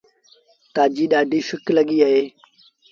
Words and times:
تآجي 0.73 1.05
ڏآڍيٚ 1.11 1.47
سڪ 1.49 1.65
لڳيٚ 1.75 2.03
اهي۔ 2.05 2.23